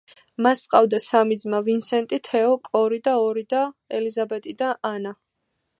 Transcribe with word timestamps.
მას 0.45 0.61
ჰყავდა 0.67 0.99
სამი 1.07 1.37
ძმა 1.43 1.59
ვინსენტი, 1.67 2.19
თეო, 2.29 2.57
კორი 2.69 3.01
და 3.09 3.17
ორი 3.27 3.45
და 3.55 3.61
ელიზაბეტი 3.99 4.57
და 4.65 4.73
ანა. 4.95 5.17